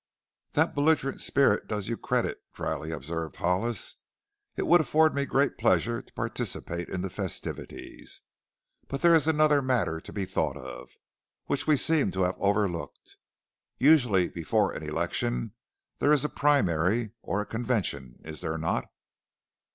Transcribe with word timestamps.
"That 0.53 0.73
belligerent 0.73 1.21
spirit 1.21 1.67
does 1.67 1.87
you 1.87 1.95
credit," 1.95 2.41
dryly 2.53 2.89
observed 2.89 3.35
Hollis. 3.35 3.97
"It 4.55 4.63
will 4.65 4.81
afford 4.81 5.13
me 5.13 5.25
great 5.27 5.59
pleasure 5.59 6.01
to 6.01 6.13
participate 6.13 6.89
in 6.89 7.01
the 7.01 7.09
festivities. 7.11 8.21
But 8.87 9.03
there 9.03 9.13
is 9.13 9.27
another 9.27 9.61
matter 9.61 10.01
to 10.01 10.11
be 10.11 10.25
thought 10.25 10.57
of 10.57 10.89
which 11.45 11.67
we 11.67 11.77
seem 11.77 12.09
to 12.13 12.23
have 12.23 12.35
overlooked. 12.39 13.17
Usually 13.77 14.27
before 14.27 14.73
an 14.73 14.81
election 14.81 15.53
there 15.99 16.11
is 16.11 16.25
a 16.25 16.29
primary, 16.29 17.11
or 17.21 17.39
a 17.39 17.45
convention, 17.45 18.15
is 18.23 18.41
there 18.41 18.57
not?" 18.57 18.85